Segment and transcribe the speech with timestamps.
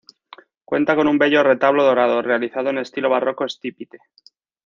[0.65, 3.99] Cuenta con un bello retablo dorado, realizado en estilo barroco estípite.